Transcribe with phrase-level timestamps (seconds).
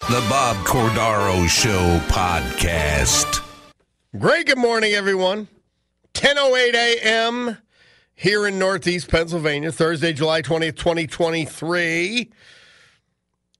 [0.00, 3.44] The Bob Cordaro Show podcast.
[4.16, 5.48] Great good morning, everyone.
[6.14, 7.58] 10.08 a.m.
[8.14, 12.30] here in Northeast Pennsylvania, Thursday, July 20th, 2023.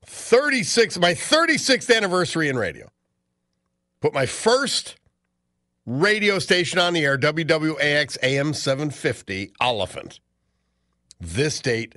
[0.05, 2.93] 36, my 36th anniversary in radio.
[4.01, 4.95] Put my first
[5.85, 10.21] radio station on the air, WWAX AM 750, Olyphant.
[11.19, 11.97] This date,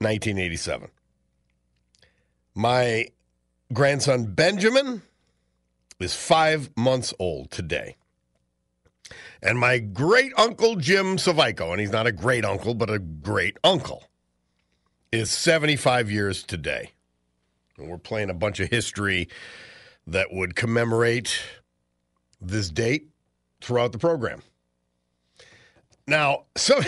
[0.00, 0.90] 1987.
[2.58, 3.06] My
[3.72, 5.02] grandson Benjamin
[6.00, 7.94] is five months old today.
[9.40, 13.56] And my great uncle Jim Savico, and he's not a great uncle, but a great
[13.62, 14.08] uncle,
[15.12, 16.90] is 75 years today.
[17.76, 19.28] And we're playing a bunch of history
[20.08, 21.40] that would commemorate
[22.40, 23.06] this date
[23.60, 24.42] throughout the program.
[26.08, 26.80] Now, so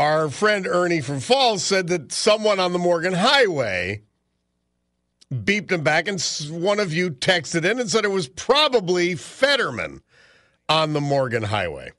[0.00, 4.00] our friend Ernie from Falls said that someone on the Morgan Highway
[5.30, 6.18] beeped him back, and
[6.50, 10.00] one of you texted in and said it was probably Fetterman
[10.70, 11.92] on the Morgan Highway.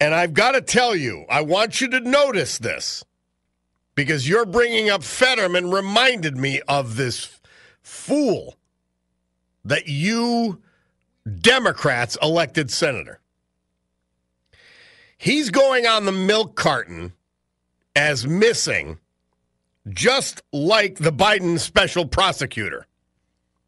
[0.00, 3.04] And I've got to tell you, I want you to notice this
[3.94, 7.38] because you're bringing up Fetterman reminded me of this
[7.80, 8.56] fool
[9.64, 10.60] that you
[11.40, 13.19] Democrats elected senator.
[15.20, 17.12] He's going on the milk carton
[17.94, 18.98] as missing,
[19.90, 22.86] just like the Biden special prosecutor.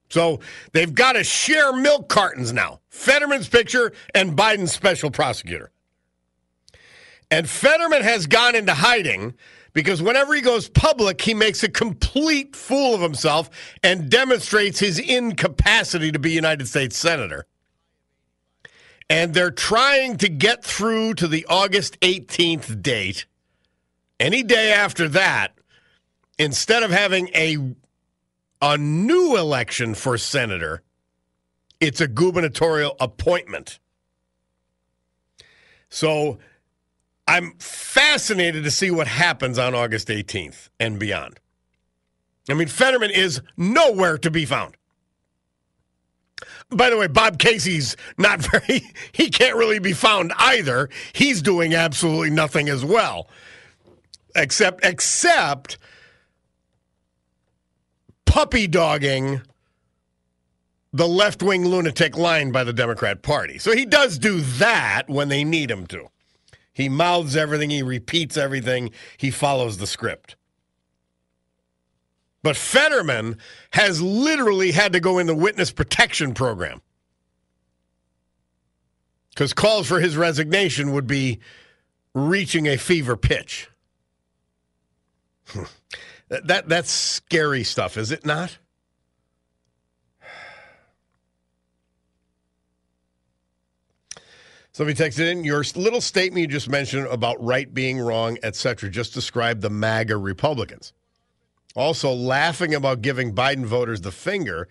[0.09, 0.41] So
[0.73, 5.71] they've got to share milk cartons now Fetterman's picture and Biden's special prosecutor.
[7.31, 9.35] And Fetterman has gone into hiding
[9.75, 13.51] because whenever he goes public, he makes a complete fool of himself
[13.83, 17.45] and demonstrates his incapacity to be United States Senator.
[19.09, 23.27] And they're trying to get through to the August 18th date.
[24.19, 25.55] Any day after that,
[26.39, 27.75] instead of having a,
[28.61, 30.83] a new election for senator,
[31.81, 33.81] it's a gubernatorial appointment.
[35.89, 36.39] So
[37.27, 41.41] I'm fascinated to see what happens on August 18th and beyond.
[42.49, 44.77] I mean, Fetterman is nowhere to be found.
[46.75, 50.89] By the way, Bob Casey's not very, he can't really be found either.
[51.13, 53.29] He's doing absolutely nothing as well.
[54.35, 55.79] Except, except
[58.25, 59.43] puppy dogging
[60.93, 63.59] the left wing lunatic line by the Democrat Party.
[63.59, 66.09] So he does do that when they need him to.
[66.73, 70.37] He mouths everything, he repeats everything, he follows the script.
[72.43, 73.39] But Fetterman
[73.71, 76.83] has literally had to go in the witness protection program.
[79.31, 81.39] Because calls for his resignation would be
[82.15, 83.71] reaching a fever pitch.
[86.29, 88.59] that, that's scary stuff, is it not?
[94.75, 98.89] Somebody texted in your little statement you just mentioned about right being wrong, etc.
[98.89, 100.95] Just described the MAGA Republicans.
[101.75, 104.69] Also, laughing about giving Biden voters the finger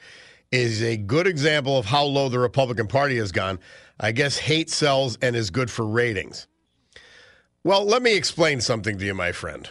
[0.51, 3.59] is a good example of how low the Republican Party has gone.
[3.99, 6.47] I guess hate sells and is good for ratings.
[7.63, 9.69] Well, let me explain something to you, my friend.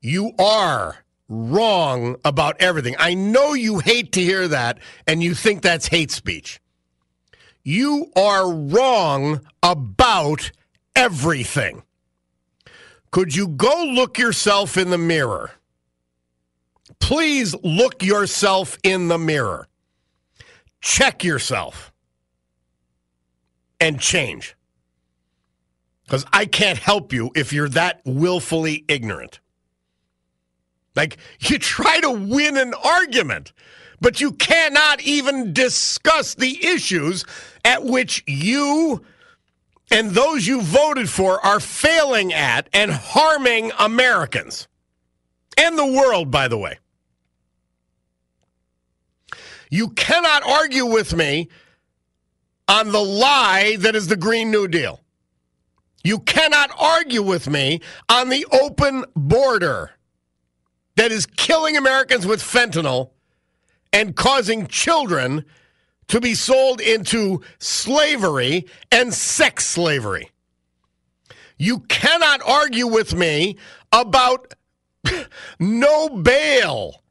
[0.00, 2.96] You are wrong about everything.
[2.98, 6.60] I know you hate to hear that and you think that's hate speech.
[7.62, 10.50] You are wrong about
[10.96, 11.82] everything.
[13.10, 15.52] Could you go look yourself in the mirror?
[17.00, 19.66] Please look yourself in the mirror.
[20.80, 21.92] Check yourself
[23.80, 24.56] and change.
[26.04, 29.40] Because I can't help you if you're that willfully ignorant.
[30.96, 33.52] Like, you try to win an argument,
[34.00, 37.24] but you cannot even discuss the issues
[37.64, 39.04] at which you
[39.90, 44.68] and those you voted for are failing at and harming Americans
[45.56, 46.78] and the world, by the way.
[49.70, 51.48] You cannot argue with me
[52.68, 55.00] on the lie that is the Green New Deal.
[56.02, 59.90] You cannot argue with me on the open border
[60.96, 63.10] that is killing Americans with fentanyl
[63.92, 65.44] and causing children
[66.10, 70.30] to be sold into slavery and sex slavery.
[71.56, 73.58] You cannot argue with me
[73.92, 74.54] about
[75.60, 77.02] no bail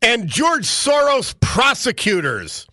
[0.00, 2.66] and George Soros prosecutors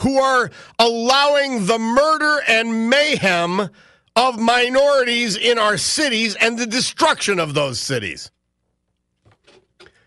[0.00, 3.68] who are allowing the murder and mayhem
[4.14, 8.30] of minorities in our cities and the destruction of those cities.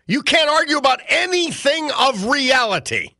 [0.06, 3.10] You can't argue about anything of reality.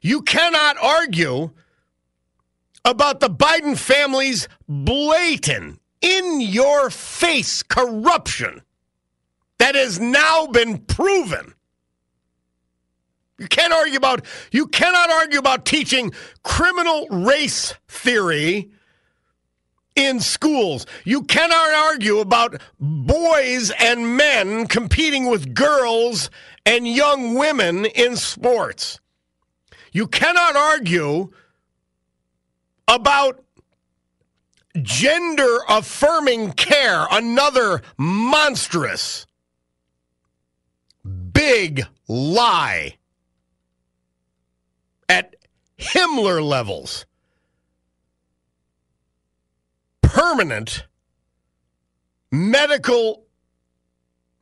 [0.00, 1.50] You cannot argue
[2.84, 8.62] about the Biden family's blatant, in your face corruption
[9.58, 11.54] that has now been proven.
[13.38, 16.12] You can't argue about you cannot argue about teaching
[16.42, 18.70] criminal race theory
[19.94, 20.86] in schools.
[21.04, 26.30] You cannot argue about boys and men competing with girls
[26.66, 29.00] and young women in sports.
[29.92, 31.30] You cannot argue
[32.86, 33.44] about
[34.82, 39.26] gender affirming care, another monstrous,
[41.32, 42.96] big lie
[45.08, 45.36] at
[45.78, 47.06] Himmler levels.
[50.02, 50.84] Permanent
[52.30, 53.24] medical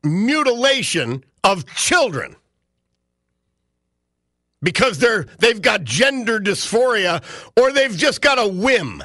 [0.03, 2.37] mutilation of children
[4.67, 7.23] because they're they've got gender dysphoria
[7.57, 9.01] or they've just got a whim.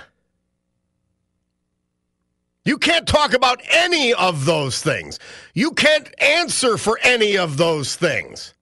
[2.66, 5.20] You can't talk about any of those things.
[5.54, 8.56] You can't answer for any of those things.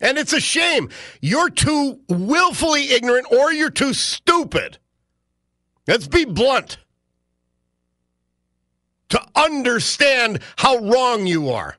[0.00, 0.88] And it's a shame.
[1.20, 4.78] You're too willfully ignorant or you're too stupid.
[5.88, 6.78] Let's be blunt.
[9.08, 11.78] To understand how wrong you are.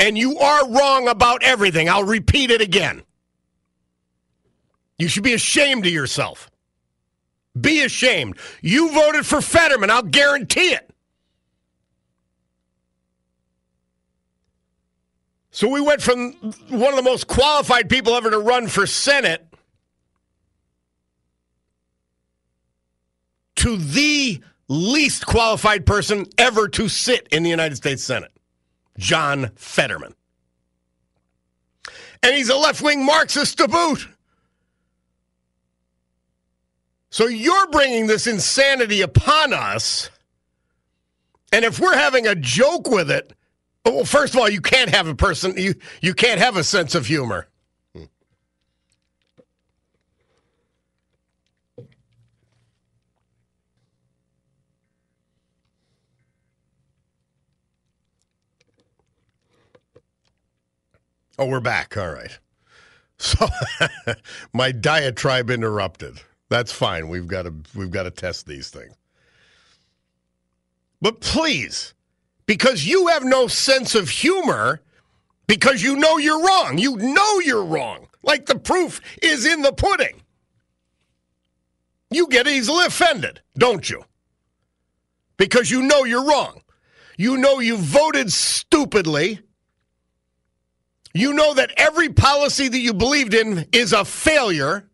[0.00, 1.88] And you are wrong about everything.
[1.88, 3.02] I'll repeat it again.
[4.98, 6.50] You should be ashamed of yourself.
[7.58, 8.38] Be ashamed.
[8.60, 9.90] You voted for Fetterman.
[9.90, 10.90] I'll guarantee it.
[15.50, 16.32] So we went from
[16.68, 19.46] one of the most qualified people ever to run for Senate
[23.56, 28.32] to the least qualified person ever to sit in the United States Senate,
[28.98, 30.14] John Fetterman.
[32.22, 34.08] And he's a left wing Marxist to boot.
[37.10, 40.10] So you're bringing this insanity upon us.
[41.52, 43.32] And if we're having a joke with it,
[43.84, 46.94] well, first of all, you can't have a person, you, you can't have a sense
[46.94, 47.46] of humor.
[61.38, 61.96] Oh, we're back.
[61.96, 62.38] All right.
[63.18, 63.46] So
[64.52, 66.20] my diatribe interrupted.
[66.48, 67.08] That's fine.
[67.08, 68.94] We've got to we've got to test these things.
[71.00, 71.94] But please,
[72.46, 74.80] because you have no sense of humor,
[75.46, 76.78] because you know you're wrong.
[76.78, 78.06] You know you're wrong.
[78.22, 80.22] Like the proof is in the pudding.
[82.10, 84.04] You get easily offended, don't you?
[85.36, 86.62] Because you know you're wrong.
[87.16, 89.40] You know you voted stupidly.
[91.14, 94.84] You know that every policy that you believed in is a failure.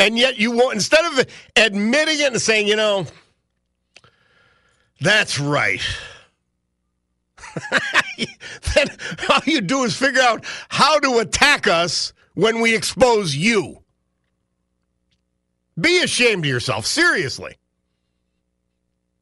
[0.00, 3.06] And yet you won't, instead of admitting it and saying, you know,
[5.00, 5.80] that's right.
[8.74, 8.88] then
[9.30, 13.82] all you do is figure out how to attack us when we expose you.
[15.80, 17.56] Be ashamed of yourself, seriously.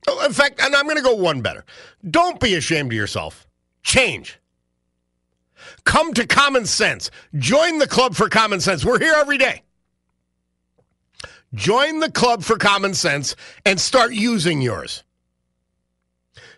[0.09, 1.65] Oh, in fact, and I'm going to go one better.
[2.09, 3.47] Don't be ashamed of yourself.
[3.85, 4.41] Change.
[5.85, 7.11] Come to common sense.
[7.37, 8.85] Join the club for common sense.
[8.85, 9.63] We're here every day.
[11.55, 15.05] Join the club for common sense and start using yours.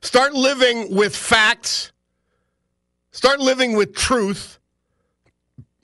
[0.01, 1.93] Start living with facts.
[3.11, 4.59] Start living with truth.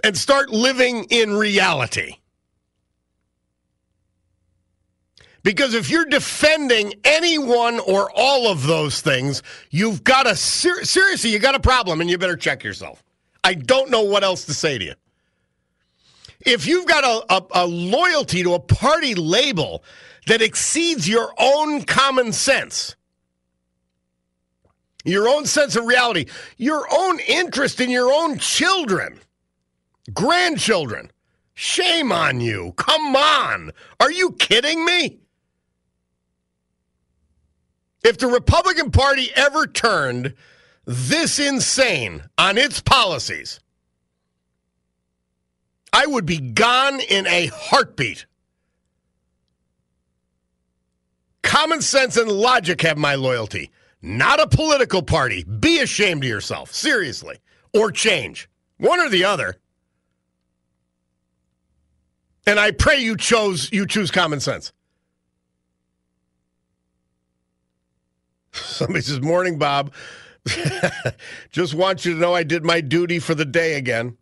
[0.04, 2.16] And start living in reality.
[5.42, 10.84] Because if you're defending any one or all of those things, you've got a ser-
[10.84, 13.02] seriously, you got a problem and you better check yourself.
[13.42, 14.94] I don't know what else to say to you.
[16.44, 19.82] If you've got a, a, a loyalty to a party label
[20.26, 22.94] that exceeds your own common sense,
[25.04, 29.18] your own sense of reality, your own interest in your own children,
[30.12, 31.10] grandchildren,
[31.54, 32.72] shame on you.
[32.76, 33.72] Come on.
[33.98, 35.21] Are you kidding me?
[38.04, 40.34] If the Republican Party ever turned
[40.84, 43.60] this insane on its policies,
[45.92, 48.26] I would be gone in a heartbeat.
[51.42, 55.44] Common sense and logic have my loyalty, not a political party.
[55.44, 57.38] Be ashamed of yourself, seriously,
[57.74, 58.48] or change.
[58.78, 59.56] One or the other.
[62.46, 64.72] And I pray you chose you choose common sense.
[68.62, 69.92] Somebody says, Morning, Bob.
[71.50, 74.16] Just want you to know I did my duty for the day again.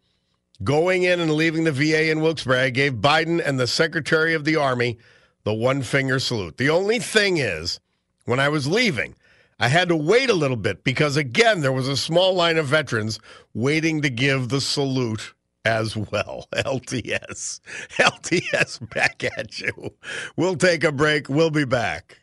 [0.63, 4.57] Going in and leaving the VA in Wilkes-Barre, gave Biden and the Secretary of the
[4.57, 4.99] Army
[5.45, 6.59] the one finger salute.
[6.59, 7.81] The only thing is,
[8.27, 9.15] when I was leaving,
[9.59, 12.67] I had to wait a little bit because, again, there was a small line of
[12.67, 13.19] veterans
[13.55, 15.35] waiting to give the salute
[15.65, 16.47] as well.
[16.55, 17.61] LTS.
[17.99, 19.95] LTS back at you.
[20.37, 21.29] We'll take a break.
[21.29, 22.20] We'll be back.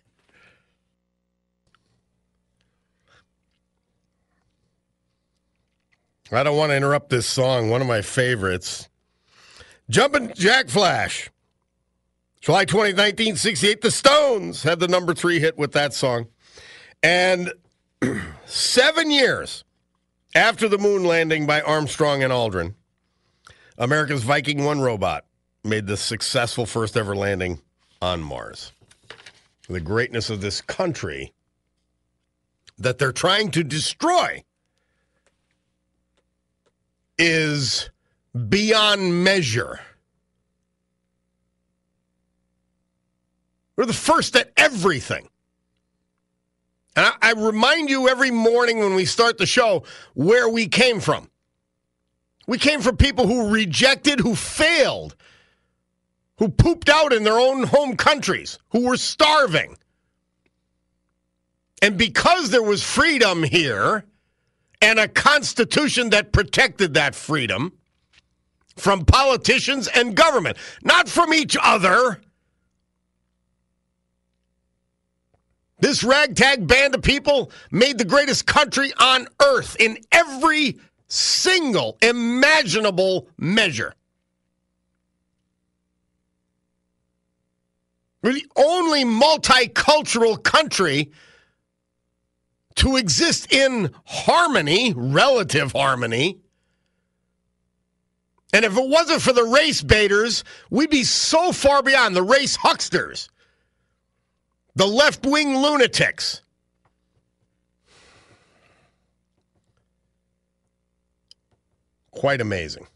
[6.32, 8.90] I don't want to interrupt this song, one of my favorites.
[9.90, 11.30] Jumpin' Jack Flash.
[12.42, 16.28] July 20, 1968, the Stones had the number three hit with that song.
[17.02, 17.54] And
[18.46, 19.64] seven years
[20.36, 22.76] after the moon landing by Armstrong and Aldrin,
[23.78, 25.26] America's Viking 1 robot
[25.64, 27.60] made the successful first ever landing
[28.02, 28.72] on Mars.
[29.70, 31.34] The greatness of this country
[32.78, 34.44] that they're trying to destroy
[37.18, 37.90] is
[38.50, 39.80] beyond measure.
[43.76, 45.30] We're the first at everything.
[46.96, 49.84] And I, I, remind you every morning when we start the show
[50.16, 51.30] where we came from.
[52.48, 55.16] We came from people who rejected, who failed,
[56.40, 59.78] who pooped out in their own home countries, who were starving.
[61.84, 64.04] And because there was freedom here,
[64.82, 67.74] and a constitution that protected that freedom
[68.76, 72.22] from politicians and government, not from each other.
[75.80, 83.28] This ragtag band of people made the greatest country on earth in every single imaginable
[83.38, 83.94] measure.
[88.24, 91.12] We're the only multicultural country
[92.78, 96.40] to exist in harmony, relative harmony.
[98.54, 102.56] And if it wasn't for the race baiters, we'd be so far beyond the race
[102.56, 103.30] hucksters,
[104.76, 106.42] the left wing lunatics.
[112.12, 112.88] Quite amazing.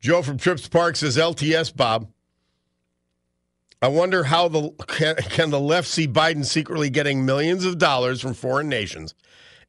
[0.00, 2.10] Joe from Trips Park says LTS, Bob.
[3.82, 8.20] I wonder how the can, can, the left see Biden secretly getting millions of dollars
[8.20, 9.14] from foreign nations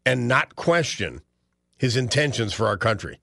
[0.05, 1.21] and not question
[1.77, 3.21] his intentions for our country.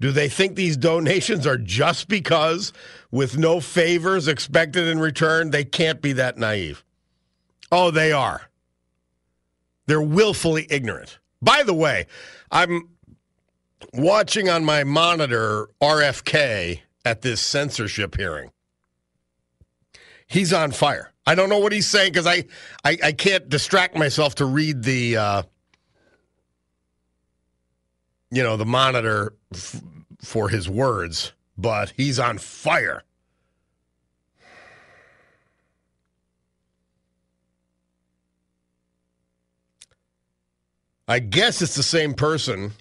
[0.00, 2.72] Do they think these donations are just because,
[3.10, 6.84] with no favors expected in return, they can't be that naive?
[7.70, 8.50] Oh, they are.
[9.86, 11.18] They're willfully ignorant.
[11.42, 12.06] By the way,
[12.50, 12.88] I'm
[13.92, 18.50] watching on my monitor RFK at this censorship hearing
[20.34, 21.12] he's on fire.
[21.26, 22.44] I don't know what he's saying because I,
[22.84, 25.42] I, I can't distract myself to read the uh,
[28.30, 29.80] you know the monitor f-
[30.20, 33.04] for his words, but he's on fire.
[41.06, 42.72] I guess it's the same person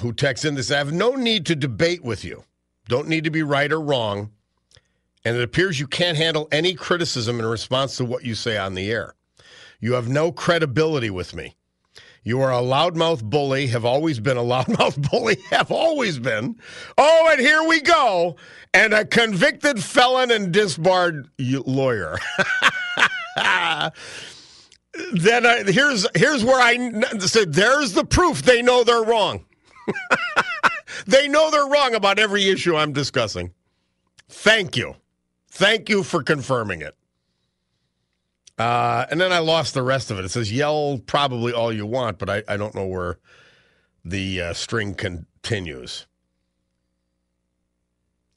[0.00, 0.70] who texts in this.
[0.70, 2.44] I have no need to debate with you.
[2.88, 4.30] Don't need to be right or wrong
[5.24, 8.74] and it appears you can't handle any criticism in response to what you say on
[8.74, 9.14] the air.
[9.80, 11.56] You have no credibility with me.
[12.22, 16.56] You are a loudmouth bully, have always been a loudmouth bully, have always been.
[16.96, 18.36] Oh, and here we go.
[18.72, 22.18] And a convicted felon and disbarred lawyer.
[25.12, 29.44] then I, here's here's where I said there's the proof they know they're wrong.
[31.06, 33.52] they know they're wrong about every issue I'm discussing.
[34.28, 34.96] Thank you.
[35.54, 36.96] Thank you for confirming it.
[38.58, 40.24] Uh, and then I lost the rest of it.
[40.24, 43.18] It says yell probably all you want, but I, I don't know where
[44.04, 46.08] the uh, string continues.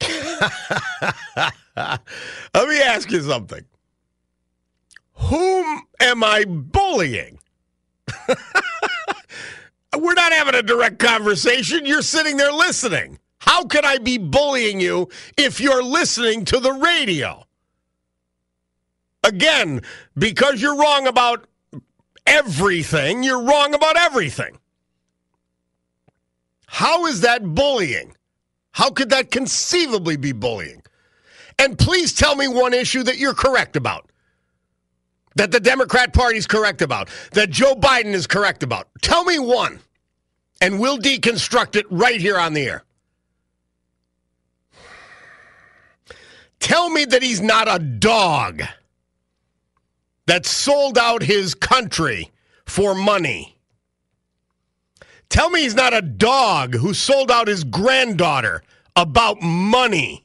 [0.00, 0.38] Let
[2.54, 3.64] me ask you something.
[5.14, 7.40] Whom am I bullying?
[9.98, 11.84] We're not having a direct conversation.
[11.84, 13.18] You're sitting there listening.
[13.38, 17.44] How could I be bullying you if you're listening to the radio?
[19.24, 19.82] Again,
[20.16, 21.46] because you're wrong about
[22.26, 24.58] everything, you're wrong about everything.
[26.66, 28.14] How is that bullying?
[28.72, 30.82] How could that conceivably be bullying?
[31.58, 34.10] And please tell me one issue that you're correct about.
[35.34, 37.08] That the Democrat Party's correct about.
[37.32, 38.88] That Joe Biden is correct about.
[39.02, 39.80] Tell me one.
[40.60, 42.84] And we'll deconstruct it right here on the air.
[46.60, 48.62] Tell me that he's not a dog
[50.26, 52.30] that sold out his country
[52.66, 53.56] for money.
[55.28, 58.62] Tell me he's not a dog who sold out his granddaughter
[58.96, 60.24] about money.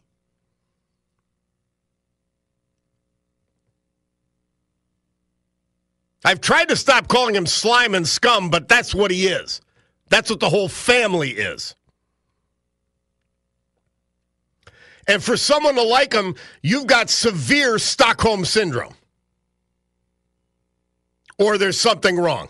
[6.26, 9.62] I've tried to stop calling him slime and scum, but that's what he is.
[10.10, 11.76] That's what the whole family is.
[15.08, 18.96] And for someone to like him, you've got severe Stockholm syndrome.
[21.38, 22.50] Or there's something wrong.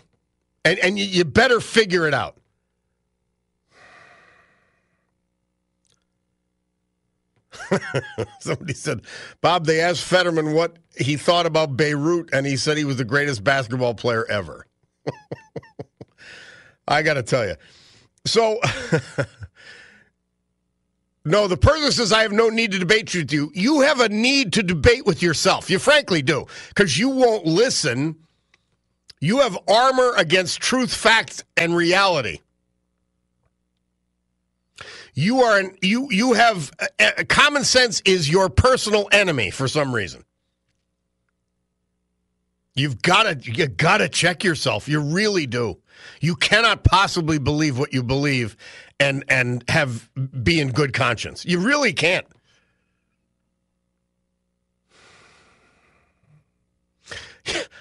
[0.64, 2.36] And, and you, you better figure it out.
[8.40, 9.02] Somebody said,
[9.40, 13.04] Bob, they asked Fetterman what he thought about Beirut, and he said he was the
[13.04, 14.66] greatest basketball player ever.
[16.88, 17.54] I got to tell you.
[18.26, 18.60] So,
[21.24, 23.50] no, the person says, I have no need to debate with you.
[23.54, 25.70] You have a need to debate with yourself.
[25.70, 28.16] You frankly do, because you won't listen.
[29.20, 32.40] You have armor against truth, facts, and reality.
[35.14, 39.94] You are an, you you have uh, common sense is your personal enemy for some
[39.94, 40.24] reason.
[42.74, 44.88] You've got to you got to check yourself.
[44.88, 45.78] You really do.
[46.20, 48.56] You cannot possibly believe what you believe
[49.00, 50.08] and and have
[50.42, 51.44] be in good conscience.
[51.44, 52.26] You really can't.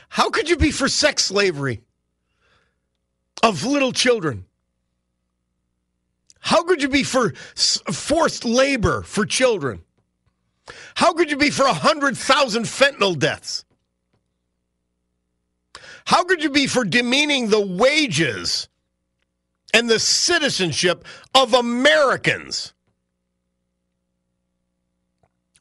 [0.10, 1.82] How could you be for sex slavery
[3.42, 4.46] of little children?
[6.40, 9.82] How could you be for forced labor for children?
[10.96, 13.66] How could you be for 100,000 fentanyl deaths?
[16.06, 18.68] How could you be for demeaning the wages
[19.74, 22.74] and the citizenship of Americans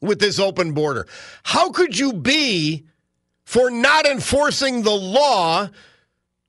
[0.01, 1.07] with this open border?
[1.43, 2.85] How could you be
[3.45, 5.69] for not enforcing the law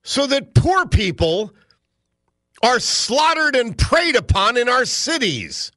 [0.02, 1.52] so that poor people
[2.62, 5.70] are slaughtered and preyed upon in our cities.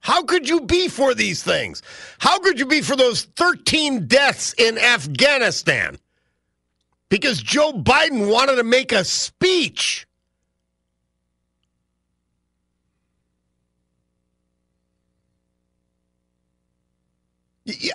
[0.00, 1.80] How could you be for these things?
[2.18, 5.96] How could you be for those 13 deaths in Afghanistan?
[7.12, 10.06] Because Joe Biden wanted to make a speech.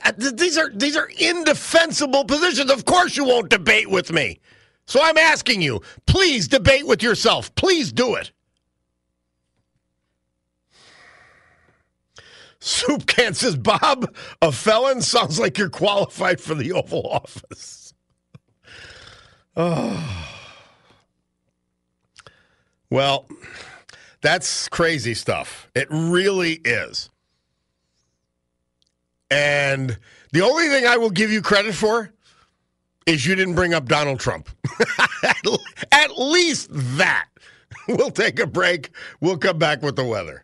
[0.06, 2.69] Uh, these are these are indefensible positions.
[2.69, 4.39] Of course you won't debate with me.
[4.86, 7.56] So I'm asking you, please debate with yourself.
[7.56, 8.32] Please do it.
[12.60, 17.87] Soup can says, Bob, a felon sounds like you're qualified for the Oval Office.
[19.58, 20.24] Oh.
[22.89, 23.28] Well,
[24.22, 25.70] that's crazy stuff.
[25.76, 27.10] It really is.
[29.30, 29.98] And
[30.32, 32.13] the only thing I will give you credit for
[33.06, 34.50] is you didn't bring up Donald Trump.
[35.91, 37.28] At least that.
[37.88, 38.91] We'll take a break.
[39.22, 40.43] We'll come back with the weather.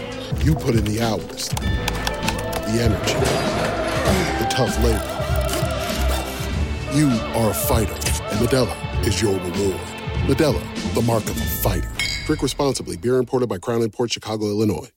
[0.39, 3.13] You put in the hours, the energy,
[4.39, 5.17] the tough labor.
[6.97, 9.79] You are a fighter, and Modelo is your reward.
[10.25, 11.91] Modelo, the mark of a fighter.
[12.25, 12.97] Drink responsibly.
[12.97, 14.89] Beer imported by Crown Port Chicago, Illinois.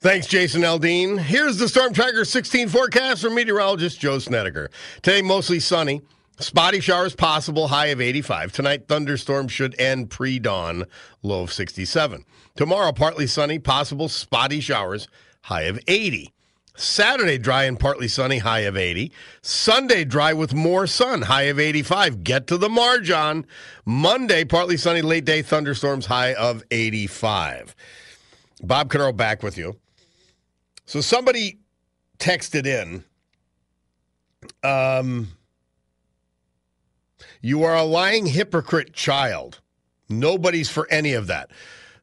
[0.00, 1.18] Thanks, Jason Aldean.
[1.18, 4.70] Here's the Storm Tracker 16 forecast from meteorologist Joe Snedeker.
[5.00, 6.02] Today, mostly sunny.
[6.38, 8.52] Spotty showers possible, high of 85.
[8.52, 10.86] Tonight, thunderstorms should end pre dawn,
[11.22, 12.24] low of 67.
[12.60, 15.08] Tomorrow, partly sunny, possible spotty showers,
[15.44, 16.30] high of 80.
[16.76, 19.10] Saturday, dry and partly sunny, high of 80.
[19.40, 22.22] Sunday, dry with more sun, high of 85.
[22.22, 23.46] Get to the margin.
[23.86, 27.74] Monday, partly sunny, late day thunderstorms, high of 85.
[28.62, 29.76] Bob Cordaro back with you.
[30.84, 31.60] So somebody
[32.18, 33.04] texted in.
[34.62, 35.28] Um,
[37.40, 39.60] you are a lying hypocrite child.
[40.10, 41.50] Nobody's for any of that.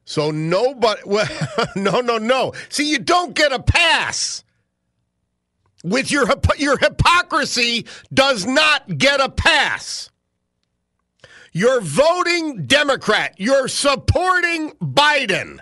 [0.08, 1.02] So nobody.
[1.04, 1.28] Well,
[1.76, 2.54] no, no, no.
[2.70, 4.42] See, you don't get a pass.
[5.84, 10.08] With your your hypocrisy does not get a pass.
[11.52, 13.34] You're voting Democrat.
[13.36, 15.58] You're supporting Biden.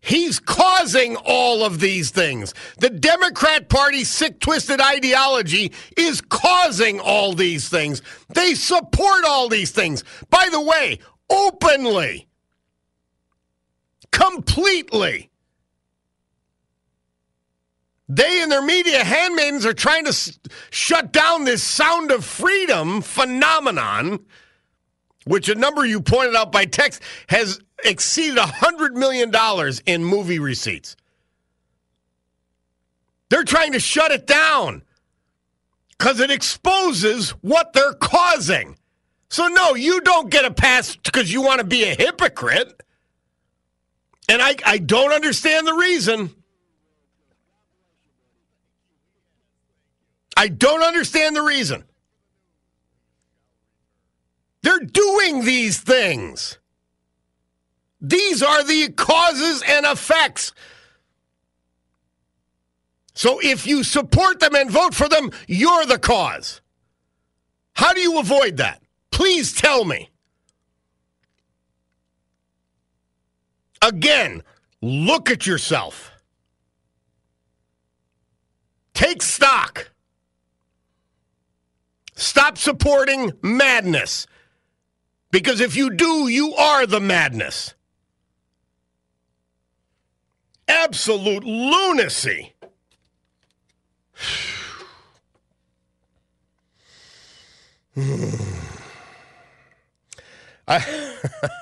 [0.00, 2.54] He's causing all of these things.
[2.78, 8.02] The Democrat Party's sick, twisted ideology is causing all these things.
[8.34, 10.02] They support all these things.
[10.28, 10.98] By the way,
[11.30, 12.26] openly,
[14.16, 15.30] completely.
[18.08, 20.38] They and their media handmaidens are trying to s-
[20.70, 24.20] shut down this sound of freedom phenomenon,
[25.24, 29.32] which a number you pointed out by text has exceeded $100 million
[29.86, 30.96] in movie receipts.
[33.28, 34.82] They're trying to shut it down
[35.90, 38.78] because it exposes what they're causing.
[39.28, 42.82] So, no, you don't get a pass because you want to be a hypocrite.
[44.28, 46.30] And I, I don't understand the reason.
[50.36, 51.84] I don't understand the reason.
[54.62, 56.58] They're doing these things.
[58.00, 60.52] These are the causes and effects.
[63.14, 66.60] So if you support them and vote for them, you're the cause.
[67.72, 68.82] How do you avoid that?
[69.10, 70.10] Please tell me.
[73.82, 74.42] Again,
[74.80, 76.12] look at yourself.
[78.94, 79.90] Take stock.
[82.14, 84.26] Stop supporting madness.
[85.30, 87.74] Because if you do, you are the madness.
[90.68, 92.54] Absolute lunacy.
[97.94, 98.45] Hmm.
[100.68, 100.84] I,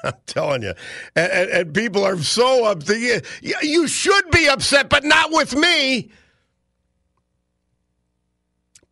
[0.04, 0.72] am telling you,
[1.14, 3.26] and, and, and, people are so upset.
[3.42, 6.10] You, should be upset, but not with me.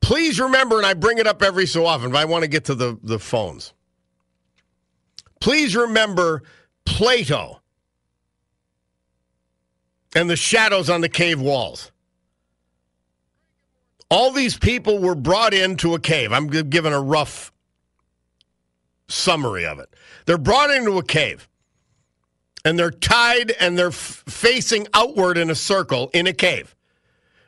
[0.02, 2.66] Please remember, and I bring it up every so often, but I want to get
[2.66, 3.72] to the, the phones.
[5.40, 6.42] Please remember
[6.84, 7.60] Plato
[10.14, 11.90] and the shadows on the cave walls.
[14.10, 16.32] All these people were brought into a cave.
[16.32, 17.51] I'm giving a rough
[19.08, 19.94] summary of it.
[20.26, 21.48] They're brought into a cave
[22.64, 26.74] and they're tied and they're f- facing outward in a circle in a cave.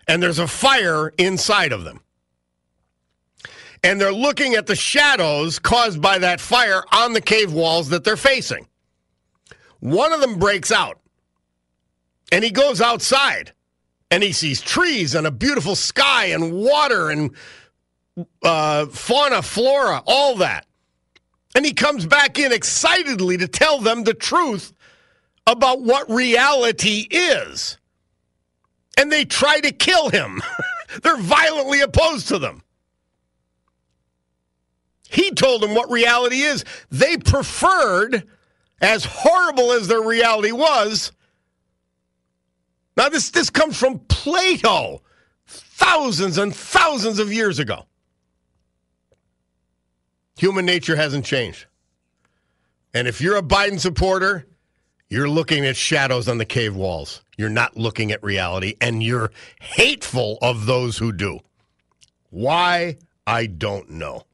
[0.07, 2.01] And there's a fire inside of them.
[3.83, 8.03] And they're looking at the shadows caused by that fire on the cave walls that
[8.05, 8.67] they're facing.
[9.81, 11.01] One of them breaks out
[12.33, 13.53] and he goes outside
[14.11, 17.31] and he sees trees and a beautiful sky and water and
[18.43, 20.67] uh, fauna, flora, all that.
[21.55, 24.73] And he comes back in excitedly to tell them the truth
[25.47, 27.79] about what reality is.
[28.99, 30.43] And they try to kill him.
[31.03, 32.63] They're violently opposed to them.
[35.09, 36.65] He told them what reality is.
[36.91, 38.27] They preferred,
[38.81, 41.13] as horrible as their reality was.
[42.97, 45.03] Now, this, this comes from Plato
[45.47, 47.87] thousands and thousands of years ago.
[50.37, 51.67] Human nature hasn't changed.
[52.93, 54.47] And if you're a Biden supporter,
[55.09, 57.23] you're looking at shadows on the cave walls.
[57.37, 61.41] You're not looking at reality, and you're hateful of those who do.
[62.31, 62.97] Why?
[63.27, 64.25] I don't know.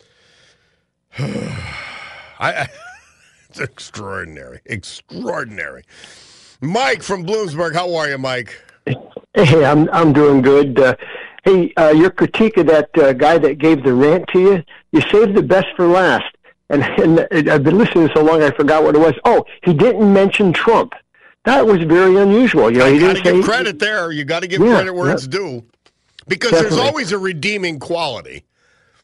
[1.18, 1.52] I,
[2.38, 2.68] I,
[3.50, 5.84] it's extraordinary, extraordinary.
[6.60, 8.60] Mike from Bloomsburg, how are you, Mike?
[9.34, 10.78] Hey, I'm I'm doing good.
[10.78, 10.96] Uh,
[11.48, 15.00] hey, uh, your critique of that uh, guy that gave the rant to you, you
[15.02, 16.34] saved the best for last.
[16.70, 19.14] And, and I've been listening so long, I forgot what it was.
[19.24, 20.92] Oh, he didn't mention Trump.
[21.44, 22.70] That was very unusual.
[22.70, 24.12] You know, you got to give credit there.
[24.12, 25.14] You got to give yeah, credit where yeah.
[25.14, 25.64] it's due,
[26.26, 26.76] because Definitely.
[26.76, 28.44] there's always a redeeming quality.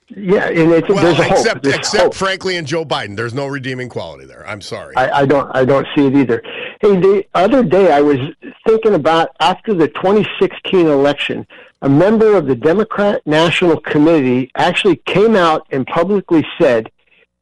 [0.09, 1.63] Yeah, and it's, well, there's a except, hope.
[1.63, 2.15] There's except hope.
[2.15, 4.47] frankly, in Joe Biden, there's no redeeming quality there.
[4.47, 4.95] I'm sorry.
[4.97, 5.51] I, I don't.
[5.57, 6.43] I don't see it either.
[6.81, 8.19] Hey, the other day I was
[8.67, 11.47] thinking about after the 2016 election,
[11.85, 16.91] a member of the Democrat National Committee actually came out and publicly said,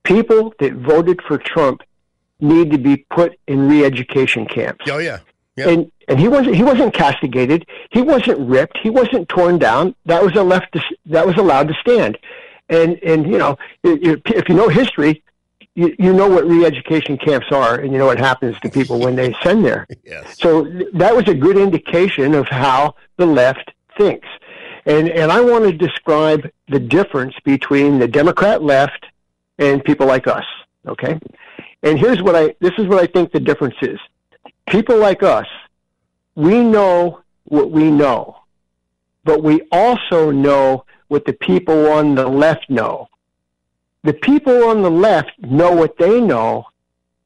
[0.03, 1.83] people that voted for Trump
[2.41, 4.85] need to be put in re-education camps.
[4.91, 5.21] Oh yeah.
[5.55, 5.69] Yeah.
[5.69, 7.67] And and he wasn't he wasn't castigated.
[7.91, 8.79] He wasn't ripped.
[8.83, 9.95] He wasn't torn down.
[10.07, 10.73] That was a left.
[10.73, 12.19] To, that was allowed to stand.
[12.69, 15.23] And and you know if you know history,
[15.77, 19.15] you, you know what re-education camps are, and you know what happens to people when
[19.15, 19.87] they send there.
[20.05, 20.37] yes.
[20.41, 24.29] So that was a good indication of how the left thinks.
[24.85, 29.07] And and I want to describe the difference between the Democrat left
[29.59, 30.45] and people like us.
[30.87, 31.19] Okay.
[31.83, 33.99] And here's what I this is what I think the difference is.
[34.69, 35.47] People like us,
[36.35, 38.37] we know what we know,
[39.25, 43.09] but we also know what the people on the left know.
[44.05, 46.67] The people on the left know what they know,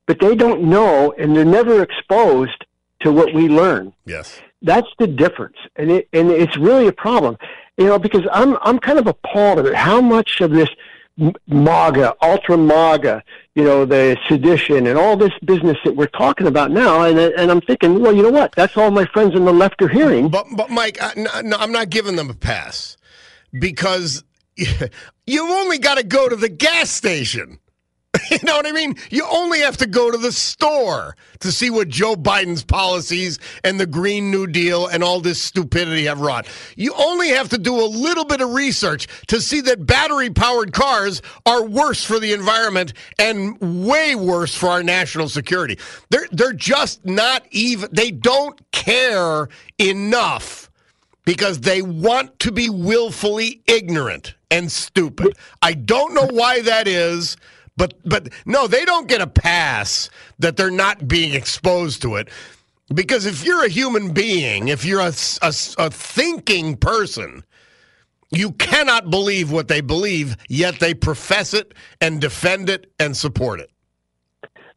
[0.06, 2.64] but they don't know and they're never exposed
[3.00, 3.94] to what we learn.
[4.04, 4.40] Yes.
[4.62, 5.56] That's the difference.
[5.76, 7.36] And it and it's really a problem.
[7.76, 10.68] You know, because I'm I'm kind of appalled at how much of this
[11.46, 13.22] MAGA, ultra MAGA,
[13.54, 17.04] you know, the sedition and all this business that we're talking about now.
[17.04, 18.52] And, and I'm thinking, well, you know what?
[18.54, 20.28] That's all my friends on the left are hearing.
[20.28, 22.98] But, but Mike, I, no, I'm not giving them a pass
[23.58, 24.24] because
[24.56, 27.60] you've only got to go to the gas station.
[28.30, 28.96] You know what I mean?
[29.10, 33.80] You only have to go to the store to see what Joe Biden's policies and
[33.80, 36.46] the Green New Deal and all this stupidity have wrought.
[36.76, 40.72] You only have to do a little bit of research to see that battery powered
[40.72, 45.78] cars are worse for the environment and way worse for our national security.
[46.10, 49.48] They're, they're just not even, they don't care
[49.78, 50.70] enough
[51.24, 55.36] because they want to be willfully ignorant and stupid.
[55.60, 57.36] I don't know why that is.
[57.76, 60.08] But but no, they don't get a pass
[60.38, 62.28] that they're not being exposed to it.
[62.94, 65.12] Because if you're a human being, if you're a,
[65.42, 67.42] a, a thinking person,
[68.30, 73.60] you cannot believe what they believe, yet they profess it and defend it and support
[73.60, 73.70] it.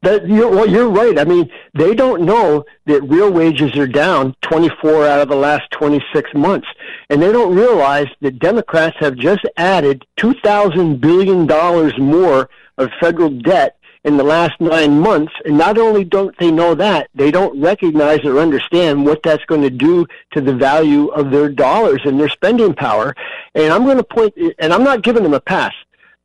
[0.02, 1.20] That you're, well, you're right.
[1.20, 5.70] I mean, they don't know that real wages are down 24 out of the last
[5.72, 6.68] 26 months,
[7.10, 13.30] and they don't realize that Democrats have just added 2,000 billion dollars more of federal
[13.30, 15.34] debt in the last nine months.
[15.46, 19.62] And not only don't they know that, they don't recognize or understand what that's going
[19.62, 23.16] to do to the value of their dollars and their spending power.
[23.56, 25.74] And I'm going to point, and I'm not giving them a pass.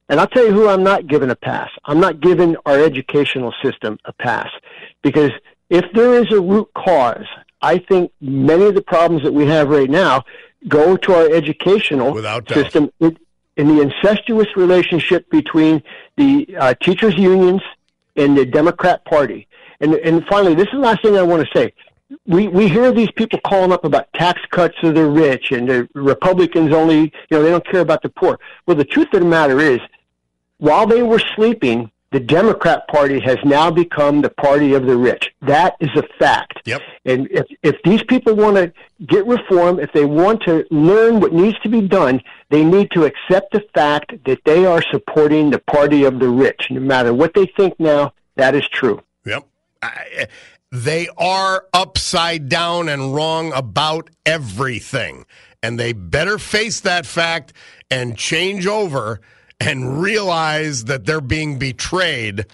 [0.08, 1.70] And I'll tell you who I'm not giving a pass.
[1.84, 4.50] I'm not giving our educational system a pass.
[5.02, 5.32] Because
[5.70, 7.24] if there is a root cause,
[7.62, 10.22] I think many of the problems that we have right now
[10.68, 12.12] go to our educational
[12.54, 12.90] system.
[13.00, 13.16] It,
[13.56, 15.82] in the incestuous relationship between
[16.16, 17.62] the uh, teachers' unions
[18.16, 19.46] and the Democrat Party.
[19.80, 21.72] And, and finally, this is the last thing I want to say.
[22.26, 25.88] We, we hear these people calling up about tax cuts to the rich and the
[25.94, 28.38] Republicans only, you know, they don't care about the poor.
[28.66, 29.80] Well, the truth of the matter is,
[30.58, 35.34] while they were sleeping, the Democrat Party has now become the party of the rich.
[35.42, 36.60] That is a fact.
[36.64, 36.80] Yep.
[37.04, 38.72] And if, if these people want to
[39.04, 43.04] get reform, if they want to learn what needs to be done, they need to
[43.04, 46.68] accept the fact that they are supporting the party of the rich.
[46.70, 49.02] No matter what they think now, that is true.
[49.26, 49.48] Yep.
[49.82, 50.28] I,
[50.70, 55.26] they are upside down and wrong about everything.
[55.64, 57.52] And they better face that fact
[57.90, 59.20] and change over
[59.60, 62.46] and realize that they're being betrayed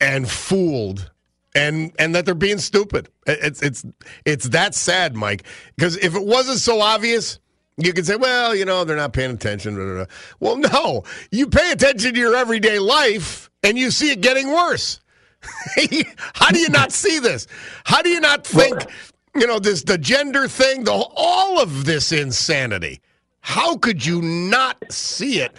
[0.00, 1.10] and fooled
[1.54, 3.08] and and that they're being stupid.
[3.26, 3.84] It's it's
[4.24, 5.44] it's that sad, Mike.
[5.76, 7.38] Because if it wasn't so obvious,
[7.76, 9.74] You could say, well, you know, they're not paying attention.
[9.74, 10.06] Blah, blah, blah.
[10.38, 15.00] Well, no, you pay attention to your everyday life and you see it getting worse.
[16.34, 17.46] How do you not see this?
[17.84, 18.86] How do you not think,
[19.34, 23.00] you know, this the gender thing, the all of this insanity?
[23.40, 25.52] How could you not see it?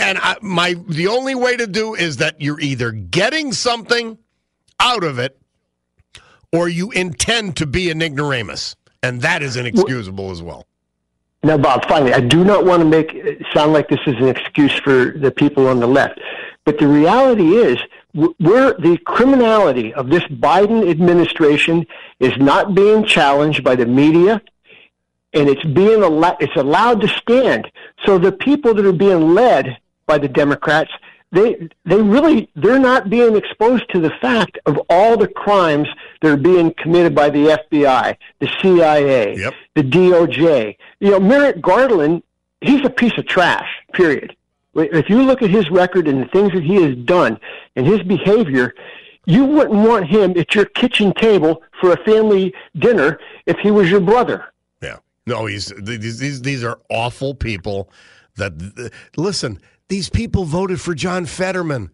[0.00, 4.18] And I, my the only way to do is that you're either getting something
[4.80, 5.38] out of it
[6.52, 10.66] or you intend to be an ignoramus, and that is inexcusable as well.
[11.42, 14.28] Now, Bob, finally, I do not want to make it sound like this is an
[14.28, 16.18] excuse for the people on the left,
[16.64, 17.78] but the reality is,
[18.14, 21.86] we're, the criminality of this Biden administration
[22.18, 24.42] is not being challenged by the media,
[25.32, 26.02] and it's being
[26.40, 27.70] it's allowed to stand.
[28.04, 29.78] So the people that are being led
[30.10, 30.90] by the Democrats
[31.32, 35.88] they they really they're not being exposed to the fact of all the crimes
[36.20, 39.54] that are being committed by the FBI, the CIA, yep.
[39.74, 40.76] the DOJ.
[40.98, 42.22] You know, Merrick Garland,
[42.60, 43.68] he's a piece of trash.
[43.92, 44.34] Period.
[44.74, 47.38] If you look at his record and the things that he has done
[47.76, 48.74] and his behavior,
[49.26, 53.90] you wouldn't want him at your kitchen table for a family dinner if he was
[53.90, 54.46] your brother.
[54.82, 54.98] Yeah.
[55.26, 57.90] No, he's these these, these are awful people
[58.36, 58.52] that
[59.16, 59.60] listen,
[59.90, 61.90] these people voted for John Fetterman.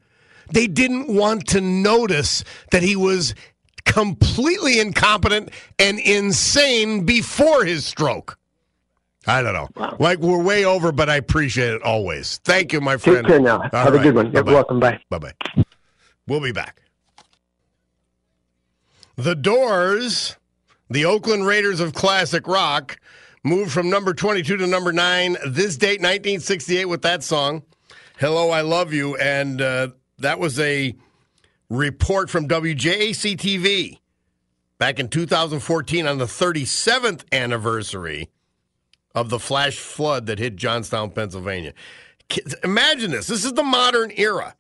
[0.52, 3.34] They didn't want to notice that he was
[3.84, 8.38] completely incompetent and insane before his stroke.
[9.26, 9.68] I don't know.
[9.74, 9.96] Wow.
[9.98, 12.38] Like we're way over, but I appreciate it always.
[12.44, 13.26] Thank you, my friend.
[13.26, 13.62] Take care now.
[13.62, 14.00] All Have right.
[14.00, 14.30] a good one.
[14.30, 14.78] You're welcome.
[14.78, 15.00] Bye.
[15.10, 15.64] Bye bye.
[16.28, 16.82] We'll be back.
[19.16, 20.36] The Doors,
[20.90, 22.98] the Oakland Raiders of classic rock,
[23.42, 27.62] moved from number 22 to number 9 this date 1968 with that song.
[28.18, 29.14] Hello, I love you.
[29.16, 29.88] And uh,
[30.20, 30.96] that was a
[31.68, 33.98] report from WJAC TV
[34.78, 38.30] back in 2014 on the 37th anniversary
[39.14, 41.74] of the flash flood that hit Johnstown, Pennsylvania.
[42.64, 43.26] Imagine this.
[43.26, 44.54] This is the modern era.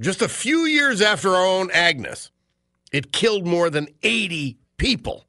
[0.00, 2.30] Just a few years after our own Agnes,
[2.92, 5.27] it killed more than 80 people.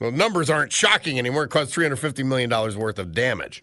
[0.00, 1.44] Well, numbers aren't shocking anymore.
[1.44, 3.62] It caused $350 million worth of damage.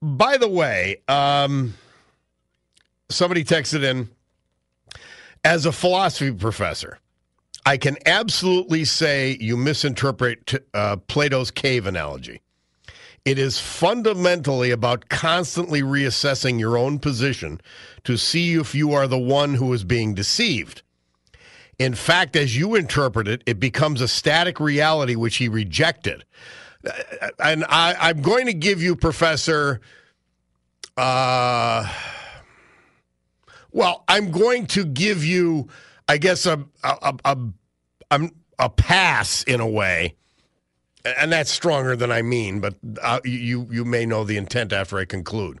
[0.00, 1.74] By the way, um,
[3.08, 4.08] somebody texted in
[5.44, 6.98] as a philosophy professor,
[7.64, 12.40] I can absolutely say you misinterpret uh, Plato's cave analogy.
[13.24, 17.60] It is fundamentally about constantly reassessing your own position
[18.02, 20.81] to see if you are the one who is being deceived.
[21.82, 26.24] In fact, as you interpret it, it becomes a static reality which he rejected.
[27.40, 29.80] And I, am going to give you, Professor.
[30.96, 31.92] Uh,
[33.72, 35.66] well, I'm going to give you,
[36.08, 37.36] I guess, a a, a,
[38.12, 40.14] a, a pass in a way,
[41.04, 42.60] and that's stronger than I mean.
[42.60, 45.58] But uh, you you may know the intent after I conclude.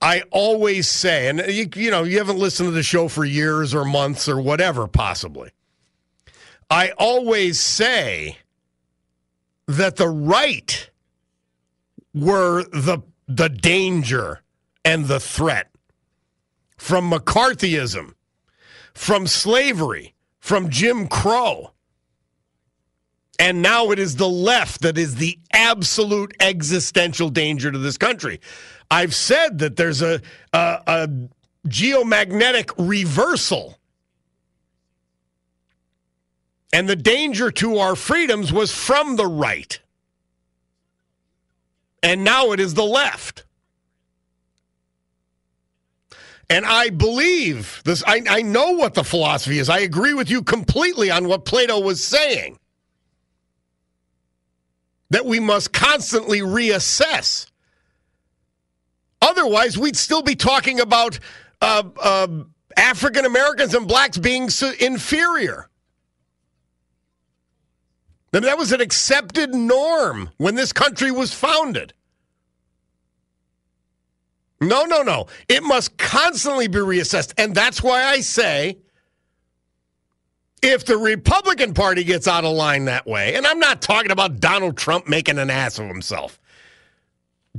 [0.00, 3.74] I always say, and you, you know, you haven't listened to the show for years
[3.74, 5.50] or months or whatever, possibly.
[6.68, 8.38] I always say
[9.66, 10.90] that the right
[12.14, 14.42] were the the danger
[14.84, 15.70] and the threat
[16.76, 18.14] from McCarthyism,
[18.94, 21.72] from slavery, from Jim Crow.
[23.38, 28.40] And now it is the left that is the absolute existential danger to this country.
[28.90, 30.20] I've said that there's a,
[30.52, 31.08] a, a
[31.66, 33.78] geomagnetic reversal.
[36.72, 39.80] And the danger to our freedoms was from the right.
[42.02, 43.44] And now it is the left.
[46.48, 49.68] And I believe this, I, I know what the philosophy is.
[49.68, 52.58] I agree with you completely on what Plato was saying.
[55.10, 57.46] That we must constantly reassess
[59.36, 61.18] Otherwise, we'd still be talking about
[61.60, 62.26] uh, uh,
[62.76, 64.48] African Americans and blacks being
[64.80, 65.68] inferior.
[68.32, 71.92] And that was an accepted norm when this country was founded.
[74.60, 75.26] No, no, no.
[75.48, 77.34] It must constantly be reassessed.
[77.36, 78.78] And that's why I say
[80.62, 84.40] if the Republican Party gets out of line that way, and I'm not talking about
[84.40, 86.38] Donald Trump making an ass of himself,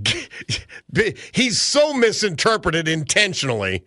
[1.34, 3.86] he's so misinterpreted intentionally.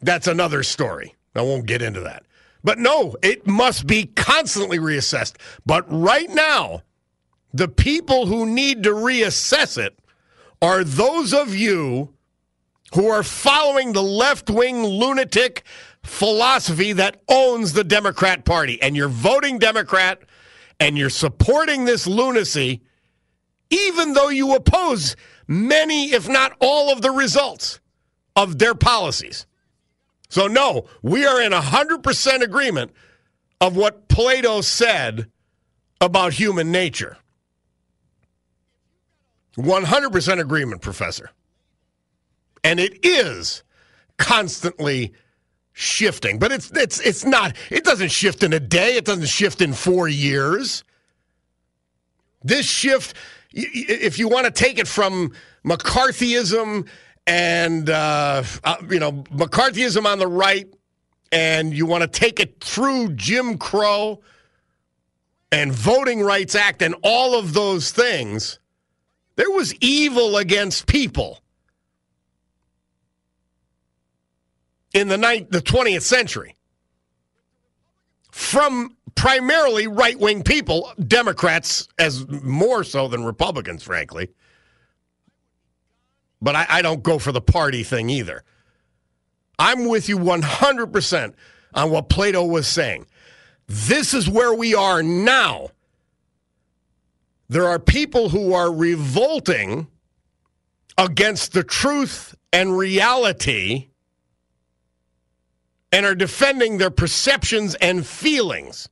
[0.00, 1.14] That's another story.
[1.34, 2.24] I won't get into that.
[2.64, 5.34] But no, it must be constantly reassessed.
[5.66, 6.82] But right now,
[7.52, 9.98] the people who need to reassess it
[10.60, 12.14] are those of you
[12.94, 15.64] who are following the left wing lunatic
[16.02, 18.80] philosophy that owns the Democrat Party.
[18.80, 20.22] And you're voting Democrat
[20.78, 22.82] and you're supporting this lunacy,
[23.72, 25.16] even though you oppose
[25.48, 27.80] many, if not all, of the results
[28.36, 29.46] of their policies.
[30.28, 32.92] So, no, we are in 100% agreement
[33.60, 35.30] of what Plato said
[36.00, 37.16] about human nature.
[39.56, 41.30] 100% agreement, Professor.
[42.64, 43.62] And it is
[44.18, 45.12] constantly
[45.72, 49.60] shifting, but it's it's it's not it doesn't shift in a day, it doesn't shift
[49.60, 50.84] in 4 years.
[52.44, 53.16] This shift
[53.54, 55.32] if you want to take it from
[55.64, 56.88] McCarthyism
[57.26, 60.68] and uh, uh, you know McCarthyism on the right,
[61.30, 64.20] and you want to take it through Jim Crow
[65.50, 68.58] and Voting Rights Act and all of those things,
[69.36, 71.42] there was evil against people
[74.94, 76.56] in the ninth, the 20th century.
[78.30, 84.30] From primarily right wing people, Democrats as more so than Republicans, frankly.
[86.40, 88.42] But I, I, don't go for the party thing either.
[89.58, 91.34] I'm with you 100%
[91.74, 93.06] on what Plato was saying.
[93.68, 95.68] This is where we are now.
[97.48, 99.86] There are people who are revolting
[100.98, 103.88] against the truth and reality
[105.92, 108.88] and are defending their perceptions and feelings.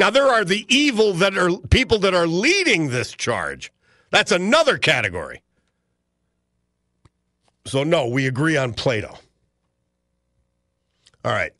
[0.00, 3.70] Now, there are the evil that are people that are leading this charge.
[4.10, 5.42] That's another category.
[7.66, 9.18] So, no, we agree on Plato.
[11.22, 11.52] All right.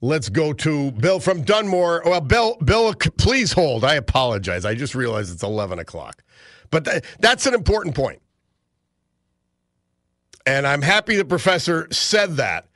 [0.00, 2.02] Let's go to Bill from Dunmore.
[2.04, 3.84] Well, Bill, Bill, please hold.
[3.84, 4.64] I apologize.
[4.64, 6.24] I just realized it's 11 o'clock.
[6.70, 8.20] But th- that's an important point.
[10.44, 12.66] And I'm happy the professor said that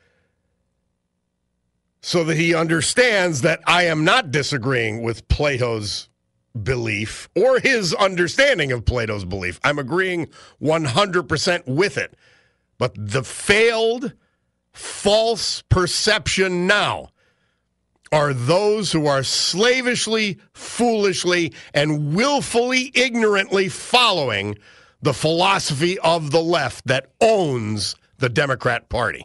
[2.01, 6.09] so that he understands that I am not disagreeing with Plato's
[6.61, 9.61] belief or his understanding of Plato's belief.
[9.63, 10.29] I'm agreeing
[10.61, 12.15] 100% with it.
[12.79, 14.15] But the failed,
[14.73, 17.11] false perception now
[18.13, 24.57] are those who are slavishly, foolishly, and willfully ignorantly following
[25.03, 29.25] the philosophy of the left that owns the Democrat Party.